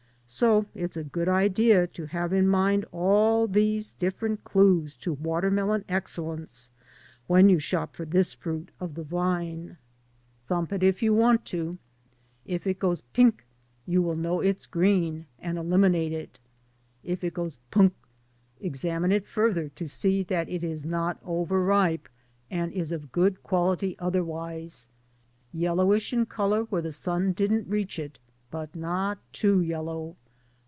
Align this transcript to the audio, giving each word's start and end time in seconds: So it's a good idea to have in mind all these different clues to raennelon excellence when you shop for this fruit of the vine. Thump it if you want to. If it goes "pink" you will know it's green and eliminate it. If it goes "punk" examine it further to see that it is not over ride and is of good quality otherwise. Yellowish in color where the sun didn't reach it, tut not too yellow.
So 0.33 0.65
it's 0.73 0.95
a 0.95 1.03
good 1.03 1.27
idea 1.27 1.85
to 1.87 2.05
have 2.05 2.31
in 2.31 2.47
mind 2.47 2.85
all 2.93 3.47
these 3.47 3.91
different 3.91 4.45
clues 4.45 4.95
to 4.99 5.17
raennelon 5.17 5.83
excellence 5.89 6.69
when 7.27 7.49
you 7.49 7.59
shop 7.59 7.97
for 7.97 8.05
this 8.05 8.33
fruit 8.33 8.71
of 8.79 8.95
the 8.95 9.03
vine. 9.03 9.75
Thump 10.47 10.71
it 10.71 10.83
if 10.83 11.03
you 11.03 11.13
want 11.13 11.43
to. 11.47 11.77
If 12.45 12.65
it 12.65 12.79
goes 12.79 13.01
"pink" 13.11 13.43
you 13.85 14.01
will 14.01 14.15
know 14.15 14.39
it's 14.39 14.67
green 14.67 15.25
and 15.37 15.57
eliminate 15.57 16.13
it. 16.13 16.39
If 17.03 17.25
it 17.25 17.33
goes 17.33 17.57
"punk" 17.69 17.93
examine 18.61 19.11
it 19.11 19.27
further 19.27 19.67
to 19.67 19.85
see 19.85 20.23
that 20.23 20.47
it 20.47 20.63
is 20.63 20.85
not 20.85 21.19
over 21.25 21.61
ride 21.61 22.07
and 22.49 22.71
is 22.71 22.93
of 22.93 23.11
good 23.11 23.43
quality 23.43 23.97
otherwise. 23.99 24.87
Yellowish 25.51 26.13
in 26.13 26.25
color 26.25 26.63
where 26.63 26.81
the 26.81 26.93
sun 26.93 27.33
didn't 27.33 27.67
reach 27.67 27.99
it, 27.99 28.17
tut 28.49 28.75
not 28.75 29.17
too 29.31 29.61
yellow. 29.61 30.15